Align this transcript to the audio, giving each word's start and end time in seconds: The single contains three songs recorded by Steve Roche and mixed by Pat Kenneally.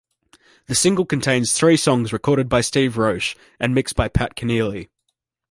The 0.65 0.73
single 0.73 1.05
contains 1.05 1.53
three 1.53 1.77
songs 1.77 2.11
recorded 2.11 2.49
by 2.49 2.61
Steve 2.61 2.97
Roche 2.97 3.35
and 3.59 3.75
mixed 3.75 3.95
by 3.95 4.07
Pat 4.07 4.35
Kenneally. 4.35 4.89